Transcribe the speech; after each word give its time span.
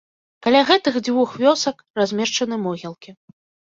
Каля 0.47 0.61
гэтых 0.69 0.97
дзвюх 1.09 1.37
вёсак 1.43 1.87
размешчаны 2.03 2.55
могілкі. 2.67 3.11